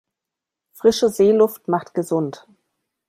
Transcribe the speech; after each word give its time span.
Frische 0.71 1.09
Seeluft 1.09 1.67
macht 1.67 1.93
gesund. 1.93 2.47